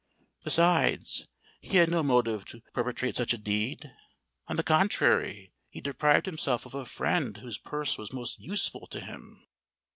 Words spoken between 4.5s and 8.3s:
the contrary, he deprived himself of a friend whose purse was